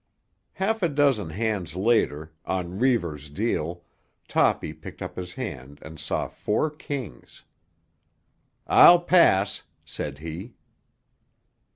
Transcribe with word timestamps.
Half 0.53 0.81
a 0.81 0.89
dozen 0.89 1.29
hands 1.29 1.75
later, 1.75 2.33
on 2.43 2.79
Reivers' 2.79 3.29
deal, 3.29 3.83
Toppy 4.27 4.73
picked 4.73 4.99
up 4.99 5.15
his 5.15 5.35
hand 5.35 5.77
and 5.83 5.99
saw 5.99 6.27
four 6.27 6.71
kings. 6.71 7.43
"I'll 8.65 8.99
pass," 9.01 9.61
said 9.85 10.17
he. 10.17 10.55